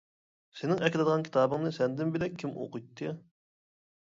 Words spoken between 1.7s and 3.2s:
سەندىن بىلەك كىم ئوقۇيتتى.